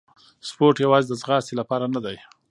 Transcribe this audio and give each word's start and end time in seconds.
سپورت 0.49 0.77
یوازې 0.85 1.07
د 1.09 1.13
ځغاستې 1.21 1.53
لپاره 1.61 1.85
نه 1.93 1.99
دی. 2.05 2.17